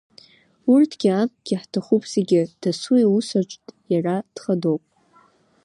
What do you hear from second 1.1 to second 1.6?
анҭгьы